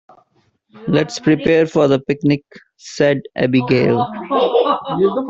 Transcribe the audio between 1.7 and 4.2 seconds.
the picnic!", said Abigail.